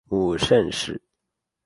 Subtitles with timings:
[0.09, 0.99] 母盛氏。